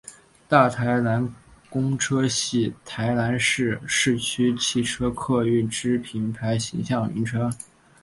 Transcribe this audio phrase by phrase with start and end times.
[0.47, 1.31] 大台南
[1.69, 7.53] 公车系台南市市区汽车客运之品牌形象名称。